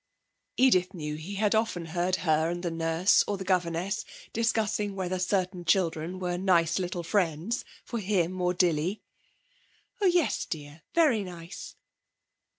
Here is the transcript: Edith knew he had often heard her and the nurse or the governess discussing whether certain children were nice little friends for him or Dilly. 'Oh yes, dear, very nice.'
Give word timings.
Edith 0.57 0.95
knew 0.95 1.13
he 1.13 1.35
had 1.35 1.53
often 1.53 1.85
heard 1.85 2.15
her 2.25 2.49
and 2.49 2.63
the 2.63 2.71
nurse 2.71 3.23
or 3.27 3.37
the 3.37 3.43
governess 3.43 4.03
discussing 4.33 4.95
whether 4.95 5.19
certain 5.19 5.63
children 5.63 6.17
were 6.17 6.37
nice 6.39 6.79
little 6.79 7.03
friends 7.03 7.63
for 7.85 7.99
him 7.99 8.41
or 8.41 8.51
Dilly. 8.51 9.03
'Oh 10.01 10.07
yes, 10.07 10.45
dear, 10.45 10.81
very 10.95 11.23
nice.' 11.23 11.75